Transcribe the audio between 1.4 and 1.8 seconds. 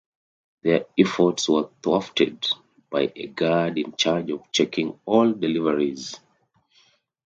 were